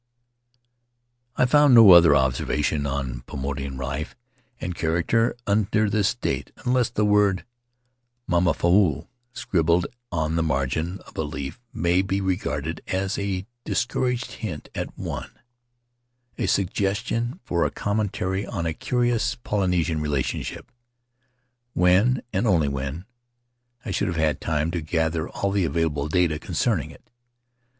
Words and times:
I 1.35 1.45
find 1.45 1.75
no 1.75 1.91
other 1.91 2.15
observations 2.15 2.87
on 2.87 3.21
Paumotuan 3.27 3.77
life 3.77 4.15
and 4.59 4.73
character, 4.73 5.35
under 5.45 5.91
this 5.91 6.15
date, 6.15 6.51
unless 6.65 6.89
the 6.89 7.05
word, 7.05 7.45
"Mama 8.25 8.55
faaamu" 8.55 9.05
scribbled 9.31 9.85
on 10.11 10.37
the 10.37 10.41
margin 10.41 11.01
of 11.01 11.15
a 11.17 11.21
leaf, 11.21 11.59
may 11.71 12.01
be 12.01 12.19
regarded 12.19 12.81
as 12.87 13.19
a 13.19 13.45
discouraged 13.63 14.31
hint 14.31 14.69
at 14.73 14.97
one; 14.97 15.37
a 16.35 16.47
suggestion 16.47 17.39
for 17.43 17.63
a 17.63 17.69
commentary 17.69 18.43
on 18.43 18.65
a 18.65 18.73
curious 18.73 19.35
Polynesian 19.35 20.01
relationship, 20.01 20.71
when— 21.73 22.23
and 22.33 22.47
only 22.47 22.67
when— 22.67 23.05
I 23.85 23.91
should 23.91 24.07
have 24.07 24.17
had 24.17 24.41
time 24.41 24.71
to 24.71 24.81
gather 24.81 25.29
all 25.29 25.49
of 25.49 25.53
the 25.53 25.65
available 25.65 26.07
data 26.07 26.39
concerning 26.39 26.89
it. 26.89 27.07